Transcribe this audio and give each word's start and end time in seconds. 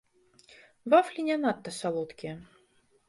Вафлі 0.93 1.21
не 1.27 1.37
надта 1.43 1.69
салодкія. 1.81 2.33